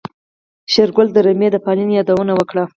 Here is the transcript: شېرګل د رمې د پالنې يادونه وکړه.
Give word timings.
شېرګل 0.71 1.07
د 1.13 1.17
رمې 1.25 1.47
د 1.51 1.55
پالنې 1.65 1.93
يادونه 1.97 2.33
وکړه. 2.35 2.63